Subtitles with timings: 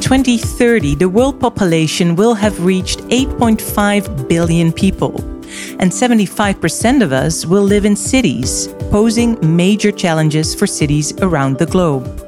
[0.00, 5.14] 2030, the world population will have reached 8.5 billion people,
[5.78, 11.66] and 75% of us will live in cities, posing major challenges for cities around the
[11.66, 12.19] globe.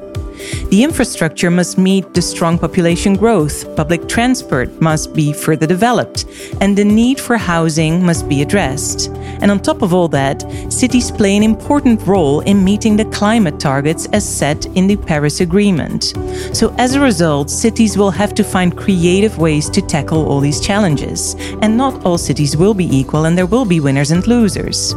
[0.73, 6.25] The infrastructure must meet the strong population growth, public transport must be further developed,
[6.63, 9.11] and the need for housing must be addressed.
[9.43, 10.41] And on top of all that,
[10.73, 15.41] cities play an important role in meeting the climate targets as set in the Paris
[15.41, 16.15] Agreement.
[16.55, 20.59] So, as a result, cities will have to find creative ways to tackle all these
[20.59, 21.35] challenges.
[21.61, 24.95] And not all cities will be equal, and there will be winners and losers.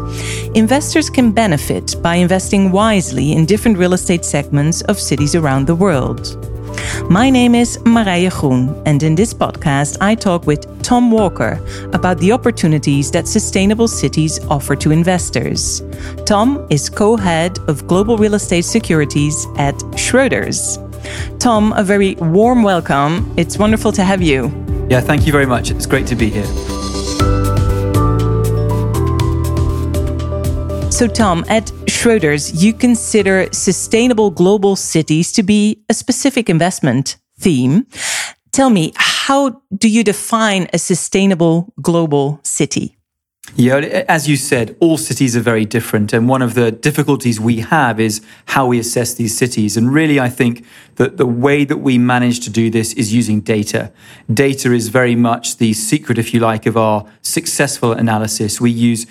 [0.54, 5.76] Investors can benefit by investing wisely in different real estate segments of cities around the
[5.76, 6.38] world.
[7.10, 11.60] My name is Marije Groen, and in this podcast, I talk with Tom Walker
[11.94, 15.82] about the opportunities that sustainable cities offer to investors.
[16.26, 20.80] Tom is co head of global real estate securities at Schroders.
[21.40, 23.32] Tom, a very warm welcome.
[23.38, 24.52] It's wonderful to have you.
[24.90, 25.72] Yeah, thank you very much.
[25.72, 26.75] It's great to be here.
[30.96, 37.86] So, Tom, at Schroders, you consider sustainable global cities to be a specific investment theme.
[38.54, 42.96] Tell me, how do you define a sustainable global city?
[43.58, 43.76] Yeah,
[44.08, 46.14] as you said, all cities are very different.
[46.14, 49.78] And one of the difficulties we have is how we assess these cities.
[49.78, 53.42] And really, I think that the way that we manage to do this is using
[53.42, 53.92] data.
[54.34, 58.60] Data is very much the secret, if you like, of our successful analysis.
[58.60, 59.06] We use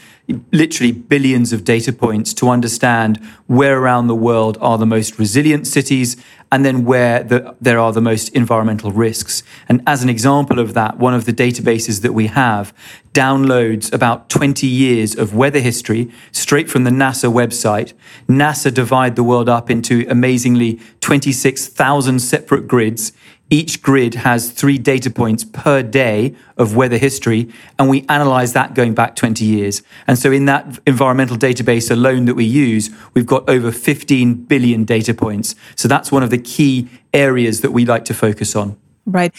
[0.52, 5.66] literally billions of data points to understand where around the world are the most resilient
[5.66, 6.16] cities
[6.50, 9.42] and then where the, there are the most environmental risks.
[9.68, 12.72] And as an example of that, one of the databases that we have
[13.12, 17.92] downloads about 20 years of weather history straight from the NASA website.
[18.28, 23.12] NASA divide the world up into amazingly 26,000 separate grids
[23.54, 27.48] each grid has three data points per day of weather history,
[27.78, 29.80] and we analyze that going back 20 years.
[30.08, 34.84] And so, in that environmental database alone that we use, we've got over 15 billion
[34.84, 35.54] data points.
[35.76, 38.76] So, that's one of the key areas that we like to focus on.
[39.06, 39.32] Right.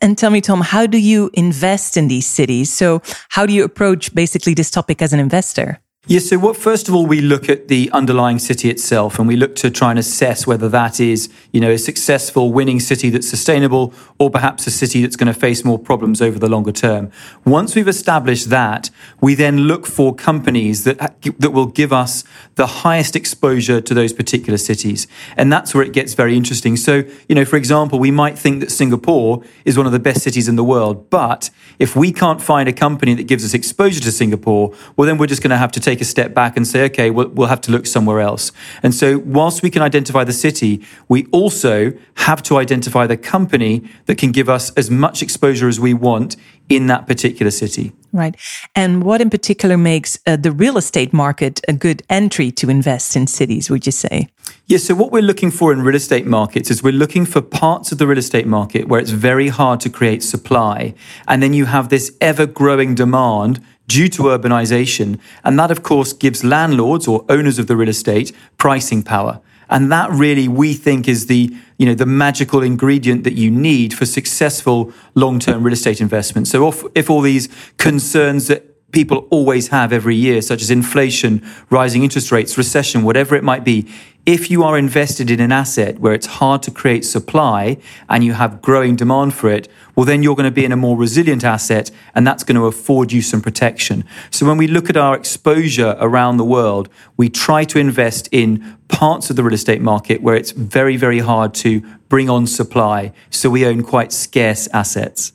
[0.00, 2.72] And tell me, Tom, how do you invest in these cities?
[2.72, 5.78] So, how do you approach basically this topic as an investor?
[6.08, 6.28] Yes.
[6.28, 9.54] So, what first of all, we look at the underlying city itself, and we look
[9.56, 13.94] to try and assess whether that is, you know, a successful, winning city that's sustainable,
[14.18, 17.12] or perhaps a city that's going to face more problems over the longer term.
[17.44, 18.90] Once we've established that,
[19.20, 20.98] we then look for companies that
[21.38, 22.24] that will give us
[22.56, 26.76] the highest exposure to those particular cities, and that's where it gets very interesting.
[26.76, 30.22] So, you know, for example, we might think that Singapore is one of the best
[30.22, 31.48] cities in the world, but
[31.78, 35.28] if we can't find a company that gives us exposure to Singapore, well, then we're
[35.28, 37.48] just going to have to take take a step back and say, okay, we'll, we'll
[37.48, 38.52] have to look somewhere else.
[38.82, 43.82] And so, whilst we can identify the city, we also have to identify the company
[44.06, 46.36] that can give us as much exposure as we want
[46.68, 47.92] in that particular city.
[48.12, 48.36] Right.
[48.74, 53.16] And what in particular makes uh, the real estate market a good entry to invest
[53.16, 54.28] in cities, would you say?
[54.66, 54.84] Yes.
[54.84, 57.98] so, what we're looking for in real estate markets is we're looking for parts of
[57.98, 60.94] the real estate market where it's very hard to create supply.
[61.26, 63.60] And then you have this ever growing demand
[63.92, 65.18] due to urbanization.
[65.44, 69.40] And that, of course, gives landlords or owners of the real estate pricing power.
[69.68, 73.94] And that really, we think, is the, you know, the magical ingredient that you need
[73.94, 76.48] for successful long-term real estate investment.
[76.48, 77.48] So if, if all these
[77.78, 83.34] concerns that people always have every year, such as inflation, rising interest rates, recession, whatever
[83.34, 83.88] it might be,
[84.24, 87.76] if you are invested in an asset where it's hard to create supply
[88.08, 90.76] and you have growing demand for it, well, then you're going to be in a
[90.76, 94.04] more resilient asset and that's going to afford you some protection.
[94.30, 98.78] So when we look at our exposure around the world, we try to invest in
[98.86, 103.12] parts of the real estate market where it's very, very hard to bring on supply.
[103.30, 105.32] So we own quite scarce assets.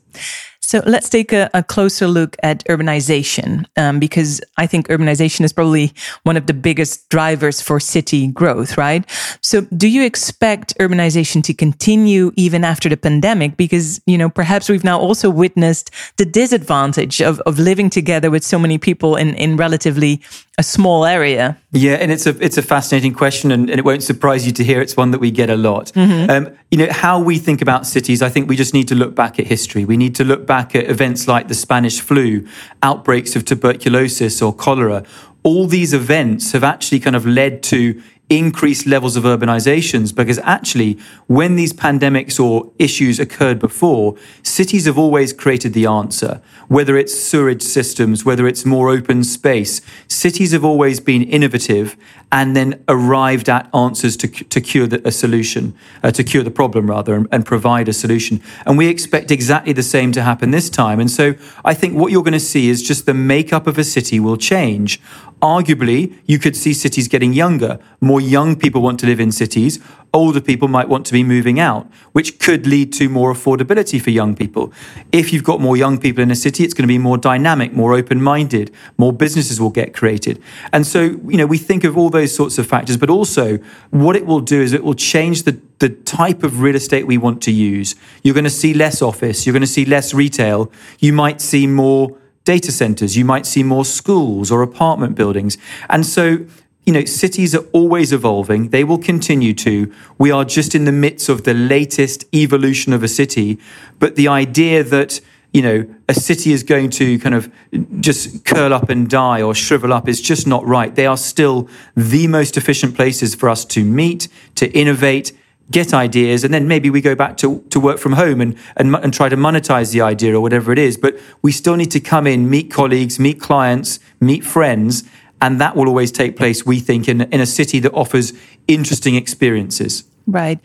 [0.67, 5.53] So let's take a, a closer look at urbanization, um, because I think urbanization is
[5.53, 5.93] probably
[6.23, 9.05] one of the biggest drivers for city growth, right?
[9.41, 13.55] So do you expect urbanization to continue even after the pandemic?
[13.55, 18.43] Because, you know, perhaps we've now also witnessed the disadvantage of, of living together with
[18.43, 20.21] so many people in, in relatively
[20.57, 21.57] a small area.
[21.71, 24.63] Yeah, and it's a it's a fascinating question, and, and it won't surprise you to
[24.63, 25.91] hear it's one that we get a lot.
[25.93, 26.29] Mm-hmm.
[26.29, 28.21] Um, you know how we think about cities.
[28.21, 29.85] I think we just need to look back at history.
[29.85, 32.47] We need to look back at events like the Spanish flu,
[32.81, 35.03] outbreaks of tuberculosis or cholera.
[35.43, 40.97] All these events have actually kind of led to increased levels of urbanizations because actually,
[41.27, 46.41] when these pandemics or issues occurred before, cities have always created the answer.
[46.67, 51.95] Whether it's sewage systems, whether it's more open space, cities have always been innovative
[52.29, 55.73] and then arrived at answers to, to cure the, a solution,
[56.03, 58.41] uh, to cure the problem rather, and, and provide a solution.
[58.65, 60.99] And we expect exactly the same to happen this time.
[60.99, 63.85] And so I think what you're going to see is just the makeup of a
[63.85, 64.99] city will change.
[65.41, 67.79] Arguably, you could see cities getting younger.
[68.01, 69.79] More young people want to live in cities.
[70.11, 74.09] Older people might want to be moving out, which could lead to more affordability for
[74.09, 74.73] young people.
[75.11, 77.73] If you've got more young people in a city, it's going to be more dynamic,
[77.73, 80.41] more open minded, more businesses will get created.
[80.73, 83.57] And so, you know, we think of all those sorts of factors, but also
[83.91, 87.19] what it will do is it will change the, the type of real estate we
[87.19, 87.95] want to use.
[88.23, 91.67] You're going to see less office, you're going to see less retail, you might see
[91.67, 92.17] more
[92.47, 95.57] data centers, you might see more schools or apartment buildings.
[95.89, 96.45] And so,
[96.85, 98.69] you know, cities are always evolving.
[98.69, 99.93] They will continue to.
[100.17, 103.59] We are just in the midst of the latest evolution of a city.
[103.99, 105.19] But the idea that,
[105.51, 107.51] you know, a city is going to kind of
[107.99, 110.95] just curl up and die or shrivel up is just not right.
[110.95, 111.67] They are still
[111.97, 115.33] the most efficient places for us to meet, to innovate,
[115.69, 118.95] get ideas, and then maybe we go back to, to work from home and, and,
[118.95, 120.97] and try to monetize the idea or whatever it is.
[120.97, 125.03] But we still need to come in, meet colleagues, meet clients, meet friends,
[125.41, 128.33] and that will always take place, we think, in, in a city that offers
[128.67, 130.03] interesting experiences.
[130.25, 130.59] Right.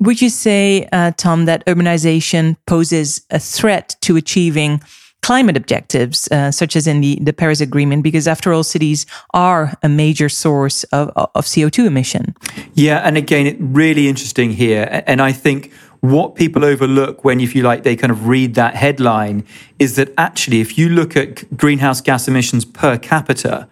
[0.00, 4.80] Would you say, uh, Tom, that urbanization poses a threat to achieving
[5.24, 9.72] climate objectives, uh, such as in the, the Paris Agreement, because after all, cities are
[9.82, 12.36] a major source of, of CO2 emission.
[12.74, 15.02] Yeah, and again, it really interesting here.
[15.06, 18.74] And I think what people overlook when, if you like, they kind of read that
[18.74, 19.46] headline
[19.78, 23.66] is that actually, if you look at greenhouse gas emissions per capita,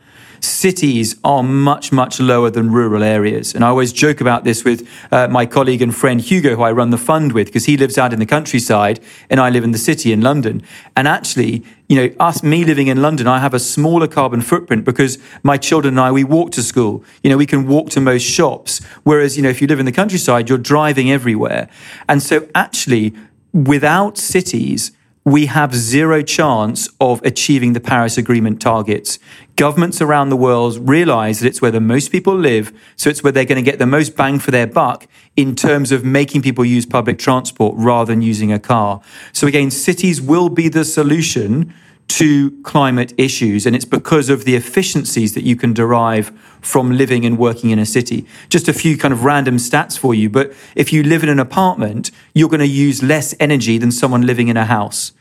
[0.45, 3.55] cities are much, much lower than rural areas.
[3.55, 6.73] And I always joke about this with uh, my colleague and friend Hugo, who I
[6.73, 9.01] run the fund with, because he lives out in the countryside
[9.31, 10.63] and I live in the city in London.
[10.97, 14.85] And actually, you know, us, me living in London, I have a smaller carbon footprint
[14.85, 17.05] because my children and I, we walk to school.
[17.23, 18.81] You know, we can walk to most shops.
[19.05, 21.69] Whereas, you know, if you live in the countryside, you're driving everywhere.
[22.09, 23.15] And so actually,
[23.53, 24.93] without cities,
[25.25, 29.21] we have zero chance of achieving the Paris Agreement targets.
[29.55, 33.33] Governments around the world realize that it's where the most people live, so it's where
[33.33, 36.65] they're going to get the most bang for their buck in terms of making people
[36.65, 39.01] use public transport rather than using a car.
[39.33, 41.73] So again, cities will be the solution
[42.09, 43.67] to climate issues.
[43.67, 47.79] And it's because of the efficiencies that you can derive from living and working in
[47.79, 48.27] a city.
[48.49, 50.29] Just a few kind of random stats for you.
[50.29, 54.27] But if you live in an apartment, you're going to use less energy than someone
[54.27, 55.13] living in a house.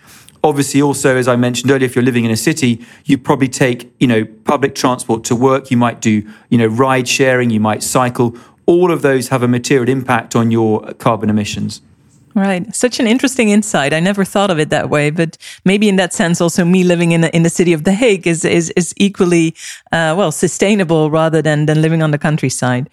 [0.43, 3.93] Obviously, also, as I mentioned earlier, if you're living in a city, you probably take,
[3.99, 5.69] you know, public transport to work.
[5.69, 7.51] You might do, you know, ride sharing.
[7.51, 8.35] You might cycle.
[8.65, 11.81] All of those have a material impact on your carbon emissions.
[12.33, 12.73] Right.
[12.73, 13.93] Such an interesting insight.
[13.93, 17.11] I never thought of it that way, but maybe in that sense, also me living
[17.11, 19.55] in the, in the city of The Hague is, is, is equally,
[19.91, 22.89] uh, well, sustainable rather than, than living on the countryside.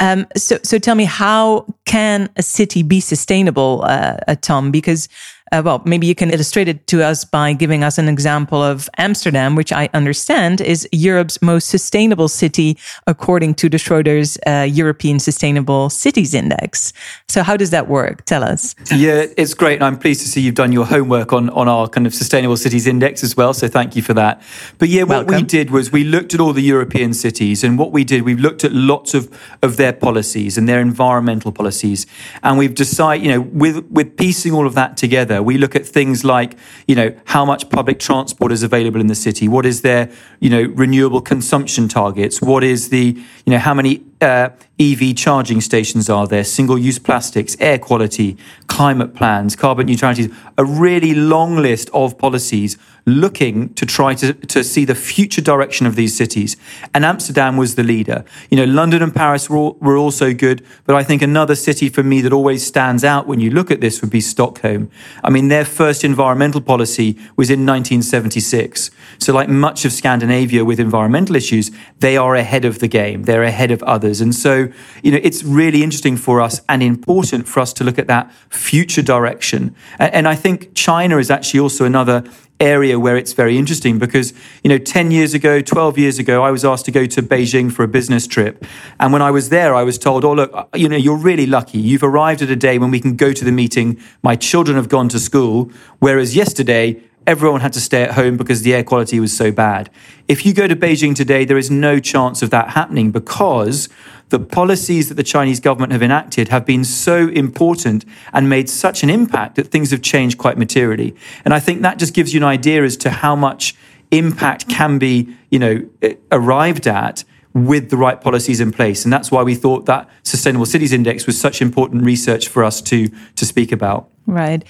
[0.00, 4.70] Um, so, so tell me, how can a city be sustainable, uh, uh Tom?
[4.70, 5.08] Because
[5.54, 8.88] uh, well, maybe you can illustrate it to us by giving us an example of
[8.98, 15.20] Amsterdam, which I understand is Europe's most sustainable city according to the Schroders uh, European
[15.20, 16.92] Sustainable Cities Index.
[17.28, 18.24] So, how does that work?
[18.24, 18.74] Tell us.
[18.90, 19.76] Yeah, it's great.
[19.76, 22.56] And I'm pleased to see you've done your homework on, on our kind of Sustainable
[22.56, 23.54] Cities Index as well.
[23.54, 24.42] So, thank you for that.
[24.78, 25.36] But yeah, what Welcome.
[25.36, 27.62] we did was we looked at all the European cities.
[27.62, 29.30] And what we did, we've looked at lots of,
[29.62, 32.06] of their policies and their environmental policies.
[32.42, 35.86] And we've decided, you know, with, with piecing all of that together, we look at
[35.86, 39.48] things like, you know, how much public transport is available in the city?
[39.48, 40.10] What is their,
[40.40, 42.40] you know, renewable consumption targets?
[42.40, 46.44] What is the, you know, how many uh, EV charging stations are there?
[46.44, 48.36] Single use plastics, air quality,
[48.66, 54.64] climate plans, carbon neutrality, a really long list of policies looking to try to, to
[54.64, 56.56] see the future direction of these cities.
[56.94, 58.24] And Amsterdam was the leader.
[58.50, 61.88] You know, London and Paris were, all, were also good, but I think another city
[61.88, 64.90] for me that always stands out when you look at this would be Stockholm.
[65.22, 68.90] I mean, their first environmental policy was in 1976.
[69.18, 71.70] So, like much of Scandinavia with environmental issues,
[72.00, 73.24] they are ahead of the game.
[73.24, 74.20] They're ahead of others.
[74.20, 74.68] And so,
[75.02, 78.32] you know, it's really interesting for us and important for us to look at that
[78.48, 79.74] future direction.
[79.98, 82.24] And I think China is actually also another
[82.60, 84.32] area where it's very interesting because,
[84.62, 87.72] you know, 10 years ago, 12 years ago, I was asked to go to Beijing
[87.72, 88.64] for a business trip.
[89.00, 91.46] And when I was there, I was told, oh, look, uh, you know, you're really
[91.46, 91.78] lucky.
[91.78, 94.00] You've arrived at a day when we can go to the meeting.
[94.22, 95.70] My children have gone to school.
[95.98, 99.90] Whereas yesterday, everyone had to stay at home because the air quality was so bad.
[100.28, 103.88] If you go to Beijing today, there is no chance of that happening because
[104.30, 109.02] the policies that the Chinese government have enacted have been so important and made such
[109.02, 111.14] an impact that things have changed quite materially.
[111.44, 113.74] And I think that just gives you an idea as to how much
[114.10, 115.88] impact can be, you know,
[116.30, 119.04] arrived at with the right policies in place.
[119.04, 122.82] And that's why we thought that Sustainable Cities Index was such important research for us
[122.82, 124.08] to, to speak about.
[124.26, 124.64] Right.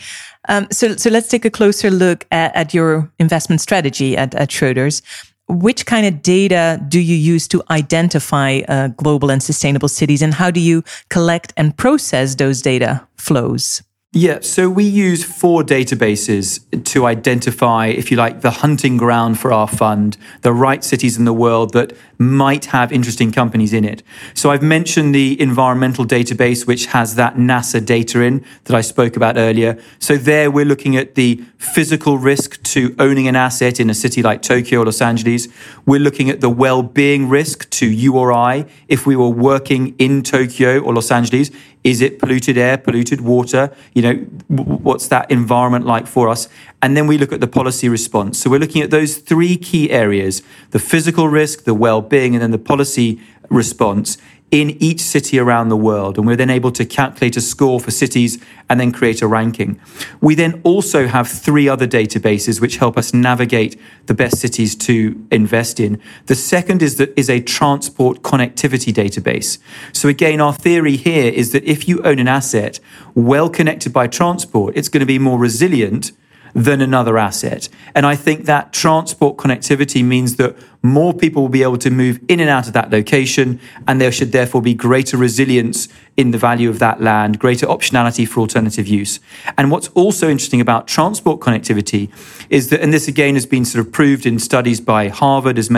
[0.49, 4.51] Um, so, so let's take a closer look at, at your investment strategy at, at
[4.51, 5.01] Schroders.
[5.47, 10.35] Which kind of data do you use to identify uh, global and sustainable cities, and
[10.35, 13.83] how do you collect and process those data flows?
[14.17, 19.53] Yeah, so we use four databases to identify, if you like, the hunting ground for
[19.53, 24.05] our fund, the right cities in the world that might have interesting companies in it.
[24.33, 29.17] So I've mentioned the environmental database, which has that NASA data in that I spoke
[29.17, 29.83] about earlier.
[29.99, 34.23] So there we're looking at the physical risk to owning an asset in a city
[34.23, 35.49] like Tokyo or Los Angeles.
[35.87, 40.23] We're looking at the well-being risk to you or I if we were working in
[40.23, 41.51] Tokyo or Los Angeles.
[41.85, 43.71] Is it polluted air, polluted water?
[43.93, 44.15] You know,
[44.49, 46.49] what's that environment like for us?
[46.81, 48.39] And then we look at the policy response.
[48.39, 52.43] So we're looking at those three key areas the physical risk, the well being, and
[52.43, 54.17] then the policy response
[54.55, 56.17] in each city around the world.
[56.17, 59.81] And we're then able to calculate a score for cities and then create a ranking.
[60.21, 65.27] We then also have three other databases which help us navigate the best cities to
[65.33, 66.01] invest in.
[66.27, 69.59] The second is that is a transport connectivity database.
[69.93, 72.79] So again, our theory here is that if you own an asset
[73.17, 76.13] well connected by transport, it's going to be more resilient
[76.55, 77.69] than another asset.
[77.95, 82.21] And I think that transport connectivity means that more people will be able to move
[82.29, 86.39] in and out of that location, and there should therefore be greater resilience in the
[86.39, 89.19] value of that land, greater optionality for alternative use.
[89.57, 92.11] And what's also interesting about transport connectivity
[92.51, 95.71] is that, and this again has been sort of proved in studies by Harvard as,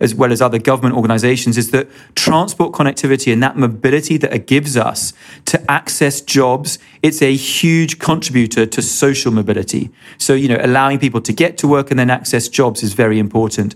[0.00, 4.46] as well as other government organizations, is that transport connectivity and that mobility that it
[4.46, 5.12] gives us
[5.44, 9.90] to access jobs, it's a huge contributor to social mobility.
[10.18, 13.18] So, you know, allowing people to get to work and then access jobs is very
[13.18, 13.74] important.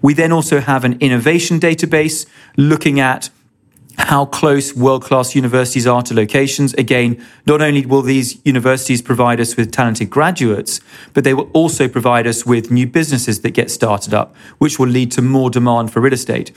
[0.00, 2.26] We then also have an innovation database
[2.56, 3.28] looking at
[3.98, 6.72] how close world class universities are to locations.
[6.74, 10.80] Again, not only will these universities provide us with talented graduates,
[11.12, 14.88] but they will also provide us with new businesses that get started up, which will
[14.88, 16.52] lead to more demand for real estate.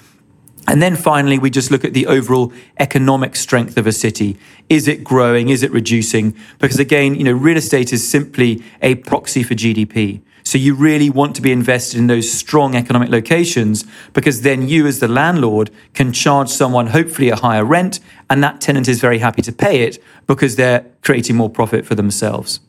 [0.68, 4.38] And then finally, we just look at the overall economic strength of a city.
[4.70, 5.50] Is it growing?
[5.50, 6.36] Is it reducing?
[6.60, 10.22] Because again, you know, real estate is simply a proxy for GDP.
[10.46, 13.84] So you really want to be invested in those strong economic locations
[14.14, 18.00] because then you, as the landlord, can charge someone hopefully a higher rent,
[18.30, 21.96] and that tenant is very happy to pay it because they're creating more profit for
[21.96, 22.60] themselves.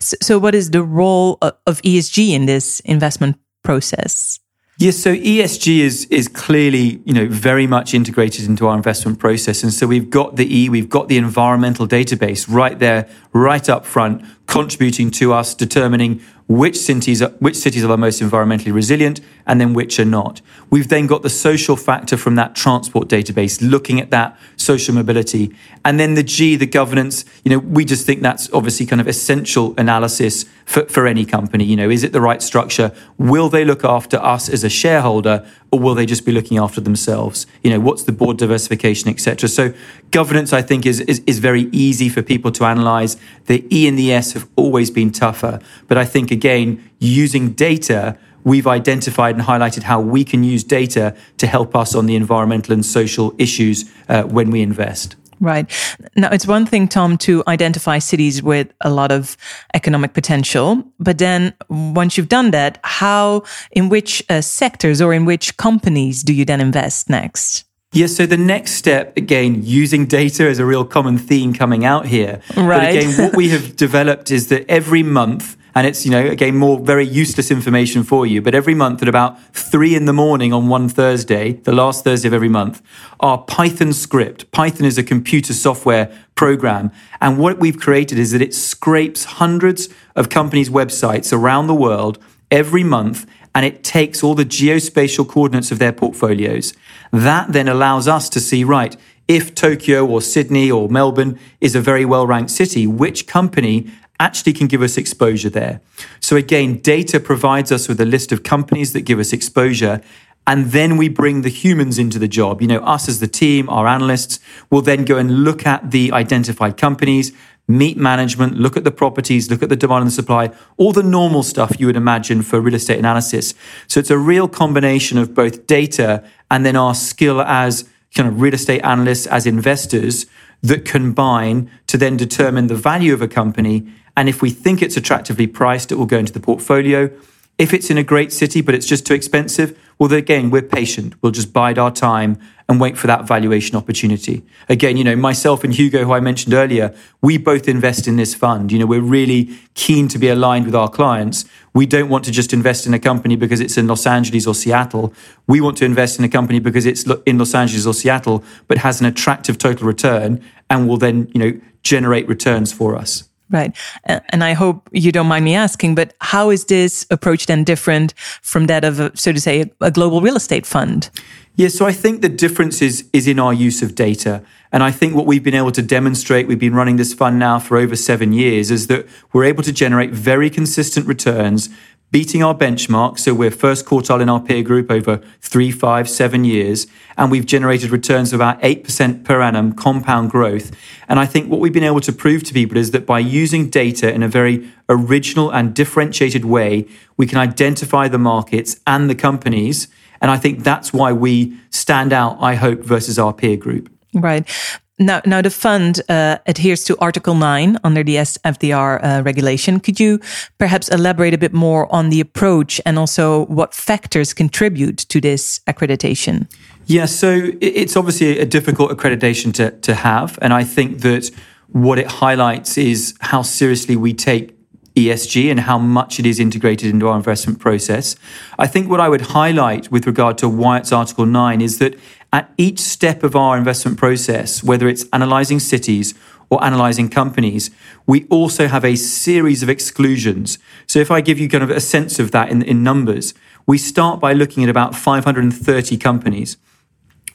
[0.00, 4.38] So, so what is the role uh, of ESG in this investment process?
[4.76, 9.62] Yes, so ESG is is clearly, you know, very much integrated into our investment process.
[9.62, 13.86] And so we've got the E, we've got the environmental database right there, right up
[13.86, 19.20] front, contributing to us determining which cities are, which cities are the most environmentally resilient
[19.46, 20.42] and then which are not.
[20.68, 25.54] We've then got the social factor from that transport database, looking at that social mobility.
[25.84, 29.08] And then the G, the governance, you know, we just think that's obviously kind of
[29.08, 31.64] essential analysis for, for any company.
[31.64, 32.92] You know, is it the right structure?
[33.16, 36.80] Will they look after us as a shareholder or will they just be looking after
[36.80, 37.46] themselves?
[37.62, 39.48] You know, what's the board diversification, etc.
[39.48, 39.72] So
[40.10, 43.16] governance, I think, is, is, is very easy for people to analyze.
[43.46, 45.58] The E and the S have always been tougher.
[45.88, 51.16] But I think, again, using data, we've identified and highlighted how we can use data
[51.38, 55.16] to help us on the environmental and social issues uh, when we invest.
[55.40, 55.70] Right.
[56.16, 59.36] Now, it's one thing, Tom, to identify cities with a lot of
[59.74, 60.84] economic potential.
[60.98, 66.22] But then once you've done that, how, in which uh, sectors or in which companies
[66.22, 67.64] do you then invest next?
[67.94, 72.06] Yes, so the next step, again, using data is a real common theme coming out
[72.06, 72.40] here.
[72.56, 72.66] Right.
[72.66, 76.56] But again, what we have developed is that every month, and it's, you know, again,
[76.56, 78.42] more very useless information for you.
[78.42, 82.26] But every month at about three in the morning on one Thursday, the last Thursday
[82.26, 82.82] of every month,
[83.20, 86.90] our Python script, Python is a computer software program.
[87.20, 92.18] And what we've created is that it scrapes hundreds of companies' websites around the world
[92.50, 93.24] every month
[93.54, 96.74] and it takes all the geospatial coordinates of their portfolios.
[97.12, 98.96] That then allows us to see, right,
[99.28, 104.52] if Tokyo or Sydney or Melbourne is a very well ranked city, which company actually
[104.52, 105.80] can give us exposure there.
[106.20, 110.00] So again, data provides us with a list of companies that give us exposure.
[110.46, 112.60] And then we bring the humans into the job.
[112.60, 116.12] You know, us as the team, our analysts will then go and look at the
[116.12, 117.32] identified companies,
[117.66, 121.42] meet management, look at the properties, look at the demand and supply, all the normal
[121.42, 123.54] stuff you would imagine for real estate analysis.
[123.86, 128.40] So it's a real combination of both data and then our skill as kind of
[128.40, 130.26] real estate analysts, as investors
[130.62, 133.86] that combine to then determine the value of a company.
[134.16, 137.10] And if we think it's attractively priced, it will go into the portfolio.
[137.58, 141.14] If it's in a great city, but it's just too expensive, well, again, we're patient.
[141.22, 144.42] We'll just bide our time and wait for that valuation opportunity.
[144.68, 148.34] Again, you know, myself and Hugo, who I mentioned earlier, we both invest in this
[148.34, 148.72] fund.
[148.72, 151.44] You know, we're really keen to be aligned with our clients.
[151.74, 154.54] We don't want to just invest in a company because it's in Los Angeles or
[154.54, 155.12] Seattle.
[155.46, 158.78] We want to invest in a company because it's in Los Angeles or Seattle, but
[158.78, 163.28] has an attractive total return and will then, you know, generate returns for us.
[163.54, 163.76] Right.
[164.04, 168.12] And I hope you don't mind me asking, but how is this approach then different
[168.42, 171.08] from that of, a, so to say, a global real estate fund?
[171.54, 174.42] Yeah, so I think the difference is, is in our use of data.
[174.72, 177.60] And I think what we've been able to demonstrate, we've been running this fund now
[177.60, 181.68] for over seven years, is that we're able to generate very consistent returns
[182.10, 183.18] beating our benchmark.
[183.18, 186.86] So we're first quartile in our peer group over three, five, seven years.
[187.16, 190.70] And we've generated returns of about 8% per annum compound growth.
[191.08, 193.68] And I think what we've been able to prove to people is that by using
[193.68, 199.14] data in a very original and differentiated way, we can identify the markets and the
[199.14, 199.88] companies.
[200.20, 203.90] And I think that's why we stand out, I hope, versus our peer group.
[204.14, 204.48] Right.
[204.98, 209.80] Now, now the fund uh, adheres to Article 9 under the SFDR uh, regulation.
[209.80, 210.20] Could you
[210.58, 215.60] perhaps elaborate a bit more on the approach and also what factors contribute to this
[215.66, 216.48] accreditation?
[216.86, 220.38] Yeah, so it's obviously a difficult accreditation to, to have.
[220.40, 221.30] And I think that
[221.68, 224.54] what it highlights is how seriously we take
[224.94, 228.14] ESG and how much it is integrated into our investment process.
[228.58, 231.98] I think what I would highlight with regard to why it's Article 9 is that
[232.34, 236.14] at each step of our investment process, whether it's analyzing cities
[236.50, 237.70] or analyzing companies,
[238.08, 240.58] we also have a series of exclusions.
[240.88, 243.34] So if I give you kind of a sense of that in, in numbers,
[243.68, 246.56] we start by looking at about 530 companies.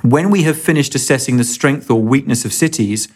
[0.01, 3.07] When we have finished assessing the strength or weakness of cities,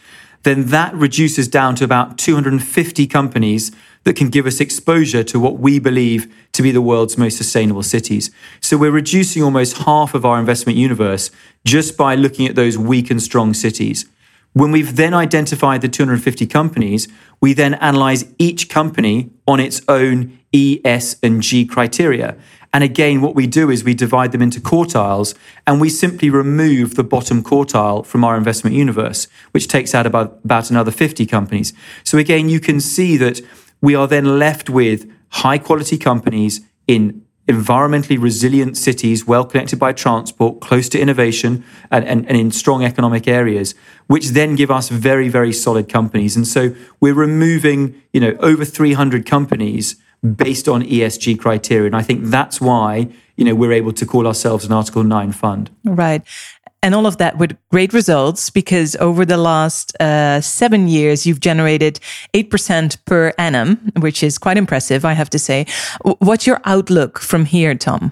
[0.44, 3.74] then that reduces down to about 250 companies
[4.04, 7.84] that can give us exposure to what we believe to be the world's most sustainable
[7.84, 8.32] cities.
[8.62, 11.32] So we're reducing almost half of our investment universe
[11.66, 14.06] just by looking at those weak and strong cities.
[14.54, 17.08] When we've then identified the 250 companies,
[17.42, 22.38] we then analyze each company on its own E, S, and G criteria.
[22.72, 25.36] And again, what we do is we divide them into quartiles
[25.68, 30.40] and we simply remove the bottom quartile from our investment universe, which takes out about,
[30.44, 31.74] about another 50 companies.
[32.04, 33.42] So again, you can see that
[33.84, 35.12] we are then left with
[35.44, 42.06] high quality companies in environmentally resilient cities, well connected by transport, close to innovation, and,
[42.06, 43.76] and, and, in strong economic areas,
[44.08, 46.38] which then give us very, very solid companies.
[46.38, 51.88] And so we're removing, you know, over 300 companies based on ESG criteria.
[51.88, 55.34] And I think that's why, you know, we're able to call ourselves an Article 9
[55.34, 55.70] fund.
[55.84, 56.26] Right
[56.84, 61.40] and all of that with great results because over the last uh, seven years, you've
[61.40, 62.00] generated
[62.34, 65.66] 8% per annum, which is quite impressive, I have to say.
[66.20, 68.12] What's your outlook from here, Tom?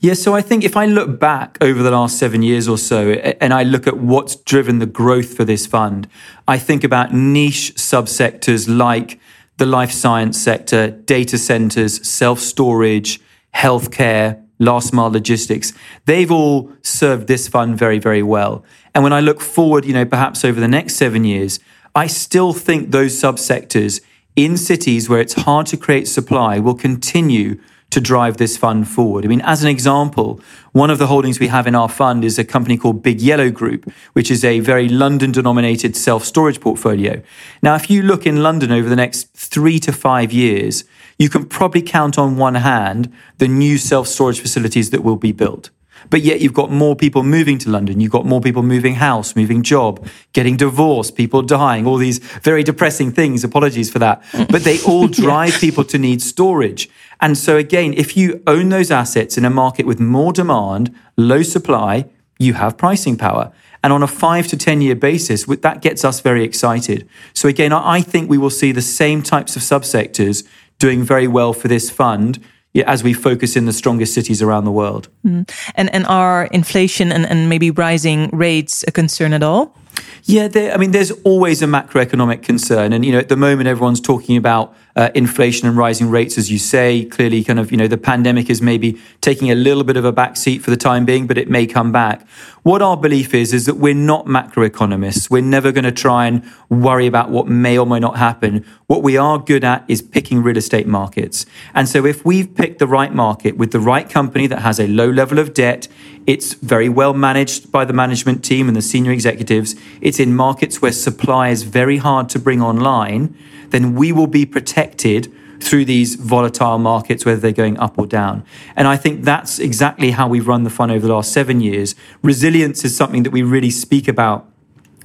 [0.00, 3.12] Yeah, so I think if I look back over the last seven years or so
[3.12, 6.06] and I look at what's driven the growth for this fund,
[6.46, 9.20] I think about niche subsectors like
[9.56, 13.20] the life science sector, data centers, self storage,
[13.54, 15.72] healthcare, last mile logistics,
[16.06, 18.64] they've all served this fund very, very well.
[18.94, 21.60] And when I look forward, you know, perhaps over the next seven years,
[21.94, 24.00] I still think those subsectors
[24.34, 27.58] in cities where it's hard to create supply will continue
[27.92, 29.22] to drive this fund forward.
[29.22, 30.40] I mean, as an example,
[30.72, 33.50] one of the holdings we have in our fund is a company called Big Yellow
[33.50, 37.22] Group, which is a very London denominated self storage portfolio.
[37.62, 40.84] Now, if you look in London over the next three to five years,
[41.22, 45.30] you can probably count on one hand the new self storage facilities that will be
[45.30, 45.70] built.
[46.10, 48.00] But yet you've got more people moving to London.
[48.00, 52.64] You've got more people moving house, moving job, getting divorced, people dying, all these very
[52.64, 53.44] depressing things.
[53.44, 54.24] Apologies for that.
[54.50, 55.60] But they all drive yeah.
[55.60, 56.90] people to need storage.
[57.20, 61.44] And so again, if you own those assets in a market with more demand, low
[61.44, 62.06] supply,
[62.40, 63.52] you have pricing power.
[63.84, 67.08] And on a five to 10 year basis, that gets us very excited.
[67.32, 70.44] So again, I think we will see the same types of subsectors
[70.78, 72.38] doing very well for this fund
[72.86, 75.08] as we focus in the strongest cities around the world.
[75.24, 75.50] Mm.
[75.74, 79.76] And and are inflation and, and maybe rising rates a concern at all?
[80.24, 84.00] Yeah, I mean, there's always a macroeconomic concern, and you know, at the moment, everyone's
[84.00, 87.04] talking about uh, inflation and rising rates, as you say.
[87.04, 90.12] Clearly, kind of, you know, the pandemic is maybe taking a little bit of a
[90.12, 92.26] backseat for the time being, but it may come back.
[92.62, 95.30] What our belief is is that we're not macroeconomists.
[95.30, 98.64] We're never going to try and worry about what may or may not happen.
[98.86, 102.78] What we are good at is picking real estate markets, and so if we've picked
[102.78, 105.88] the right market with the right company that has a low level of debt,
[106.26, 109.74] it's very well managed by the management team and the senior executives.
[110.00, 113.36] It's in markets where supply is very hard to bring online,
[113.72, 118.44] then we will be protected through these volatile markets, whether they're going up or down.
[118.76, 121.94] And I think that's exactly how we've run the fund over the last seven years.
[122.22, 124.48] Resilience is something that we really speak about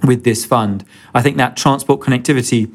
[0.04, 0.84] with this fund.
[1.14, 2.72] I think that transport connectivity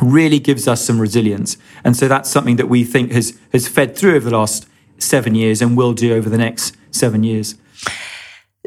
[0.00, 1.56] really gives us some resilience.
[1.84, 4.66] And so that's something that we think has, has fed through over the last
[4.98, 7.56] seven years and will do over the next seven years.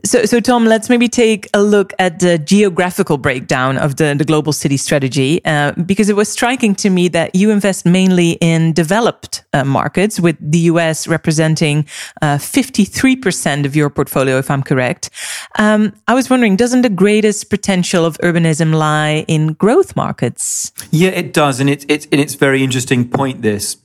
[0.05, 4.25] So, so Tom, let's maybe take a look at the geographical breakdown of the, the
[4.25, 8.73] global city strategy, uh, because it was striking to me that you invest mainly in
[8.73, 11.88] developed uh, markets, with the US representing
[12.21, 15.10] uh, 53% of your portfolio, if I'm correct.
[15.57, 20.71] Um, I was wondering, doesn't the greatest potential of urbanism lie in growth markets?
[20.91, 21.60] Yeah, it does.
[21.60, 23.77] And, it, it, and it's very interesting point, this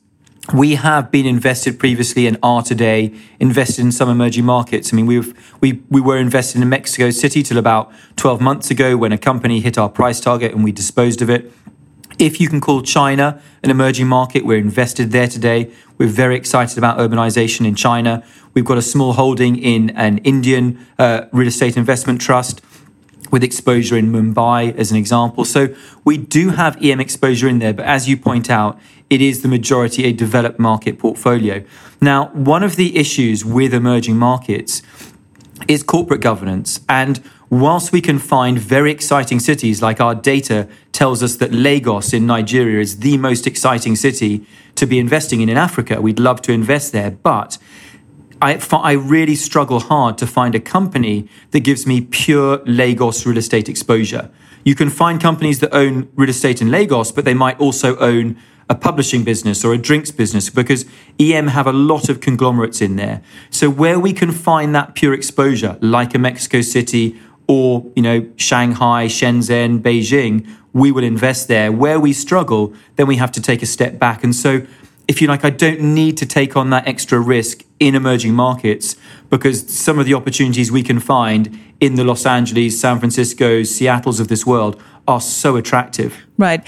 [0.53, 4.93] we have been invested previously and are today invested in some emerging markets.
[4.93, 8.97] I mean, we've, we, we were invested in Mexico City till about 12 months ago
[8.97, 11.53] when a company hit our price target and we disposed of it.
[12.19, 15.73] If you can call China an emerging market, we're invested there today.
[15.97, 18.25] We're very excited about urbanization in China.
[18.53, 22.61] We've got a small holding in an Indian uh, real estate investment trust
[23.33, 25.45] with exposure in Mumbai as an example.
[25.45, 28.79] So we do have EM exposure in there, but as you point out,
[29.11, 31.65] it is the majority a developed market portfolio.
[32.01, 34.83] Now, one of the issues with emerging markets
[35.67, 36.81] is corporate governance.
[36.89, 42.13] And whilst we can find very exciting cities, like our data tells us that Lagos
[42.13, 46.43] in Nigeria is the most exciting city to be investing in in Africa, we'd love
[46.43, 47.11] to invest there.
[47.11, 47.59] But
[48.43, 53.39] I, I really struggle hard to find a company that gives me pure Lagos real
[53.39, 54.31] estate exposure.
[54.65, 58.37] You can find companies that own real estate in Lagos, but they might also own
[58.69, 60.87] a publishing business or a drinks business because
[61.21, 63.23] EM have a lot of conglomerates in there.
[63.51, 68.29] So where we can find that pure exposure, like a Mexico City or you know
[68.37, 71.71] Shanghai, Shenzhen, Beijing, we will invest there.
[71.71, 74.25] Where we struggle, then we have to take a step back.
[74.25, 74.67] And so
[75.09, 78.97] if you like, I don't need to take on that extra risk in emerging markets
[79.31, 84.21] because some of the opportunities we can find in the Los Angeles, San Francisco, Seattles
[84.21, 86.17] of this world are so attractive.
[86.39, 86.67] Right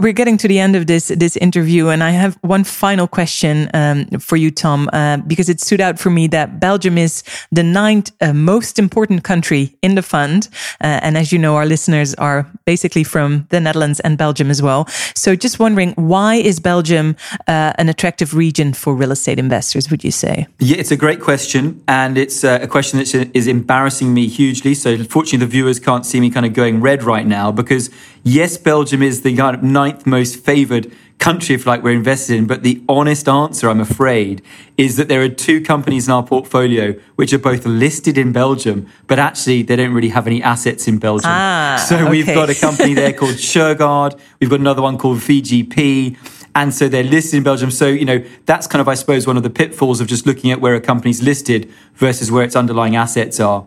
[0.00, 3.70] we're getting to the end of this this interview, and I have one final question
[3.72, 7.62] um, for you, Tom, uh, because it stood out for me that Belgium is the
[7.62, 10.48] ninth uh, most important country in the fund,
[10.80, 14.60] uh, and as you know, our listeners are basically from the Netherlands and Belgium as
[14.60, 14.86] well.
[15.14, 19.90] So, just wondering, why is Belgium uh, an attractive region for real estate investors?
[19.90, 20.46] Would you say?
[20.58, 24.74] Yeah, it's a great question, and it's uh, a question that is embarrassing me hugely.
[24.74, 27.90] So, fortunately, the viewers can't see me kind of going red right now because
[28.22, 32.46] yes, Belgium is the kind of ninth most favored country, if like we're invested in.
[32.46, 34.42] But the honest answer, I'm afraid,
[34.76, 38.88] is that there are two companies in our portfolio which are both listed in Belgium,
[39.06, 41.30] but actually they don't really have any assets in Belgium.
[41.32, 42.10] Ah, so okay.
[42.10, 44.18] we've got a company there called Shurgard.
[44.40, 46.16] We've got another one called VGP.
[46.56, 47.70] And so they're listed in Belgium.
[47.72, 50.52] So, you know, that's kind of, I suppose, one of the pitfalls of just looking
[50.52, 53.66] at where a company's listed versus where its underlying assets are.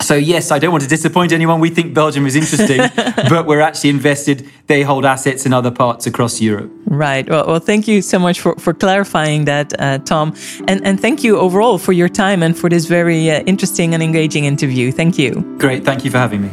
[0.00, 1.60] So yes, I don't want to disappoint anyone.
[1.60, 2.78] We think Belgium is interesting,
[3.28, 4.48] but we're actually invested.
[4.66, 6.70] They hold assets in other parts across Europe.
[6.86, 7.28] Right.
[7.28, 10.34] Well, well thank you so much for, for clarifying that, uh, Tom.
[10.66, 14.02] And, and thank you overall for your time and for this very uh, interesting and
[14.02, 14.90] engaging interview.
[14.90, 15.56] Thank you.
[15.58, 15.84] Great.
[15.84, 16.50] Thank you for having me.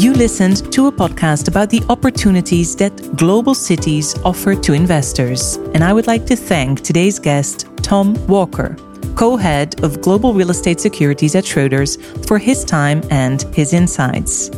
[0.00, 5.56] You listened to a podcast about the opportunities that global cities offer to investors.
[5.74, 8.76] And I would like to thank today's guest, Tom Walker
[9.16, 14.48] co head of global real estate securities at Schroders, for his time and his insights.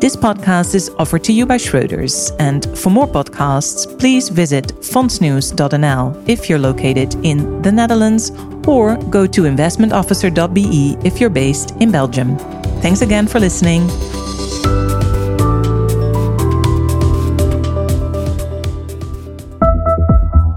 [0.00, 6.28] This podcast is offered to you by Schroders, and for more podcasts, please visit fondsnieuws.nl
[6.28, 8.30] if you're located in the Netherlands,
[8.66, 12.38] or go to investmentofficer.be if you're based in Belgium.
[12.80, 13.88] Thanks again for listening.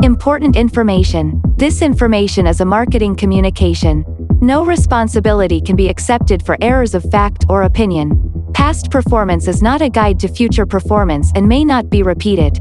[0.03, 1.41] Important information.
[1.61, 4.03] This information is a marketing communication.
[4.41, 8.17] No responsibility can be accepted for errors of fact or opinion.
[8.55, 12.55] Past performance is not a guide to future performance and may not be repeated.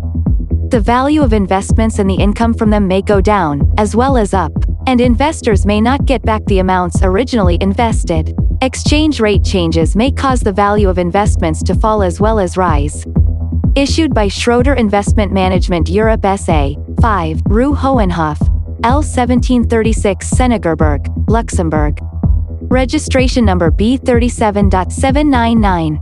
[0.71, 4.35] The value of investments and the income from them may go down, as well as
[4.35, 4.53] up,
[4.87, 8.37] and investors may not get back the amounts originally invested.
[8.61, 13.07] Exchange rate changes may cause the value of investments to fall as well as rise.
[13.77, 18.50] Issued by Schroder Investment Management Europe SA, 5, Rue Hohenhof,
[18.83, 21.99] L 1736 Senningerberg, Luxembourg.
[22.71, 25.99] Registration number B37.799.